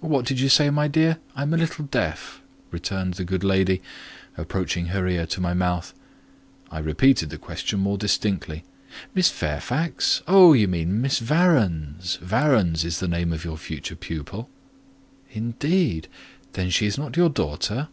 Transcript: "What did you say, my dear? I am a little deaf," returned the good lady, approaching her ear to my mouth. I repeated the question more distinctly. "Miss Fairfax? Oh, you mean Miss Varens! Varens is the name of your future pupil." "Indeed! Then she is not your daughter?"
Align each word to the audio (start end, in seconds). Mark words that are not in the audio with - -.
"What 0.00 0.26
did 0.26 0.40
you 0.40 0.48
say, 0.48 0.68
my 0.70 0.88
dear? 0.88 1.18
I 1.36 1.42
am 1.42 1.54
a 1.54 1.56
little 1.56 1.84
deaf," 1.84 2.42
returned 2.72 3.14
the 3.14 3.24
good 3.24 3.44
lady, 3.44 3.82
approaching 4.36 4.86
her 4.86 5.06
ear 5.06 5.26
to 5.26 5.40
my 5.40 5.54
mouth. 5.54 5.94
I 6.72 6.80
repeated 6.80 7.30
the 7.30 7.38
question 7.38 7.78
more 7.78 7.96
distinctly. 7.96 8.64
"Miss 9.14 9.30
Fairfax? 9.30 10.22
Oh, 10.26 10.54
you 10.54 10.66
mean 10.66 11.00
Miss 11.00 11.20
Varens! 11.20 12.18
Varens 12.20 12.84
is 12.84 12.98
the 12.98 13.06
name 13.06 13.32
of 13.32 13.44
your 13.44 13.56
future 13.56 13.94
pupil." 13.94 14.50
"Indeed! 15.30 16.08
Then 16.54 16.68
she 16.68 16.86
is 16.86 16.98
not 16.98 17.16
your 17.16 17.28
daughter?" 17.30 17.86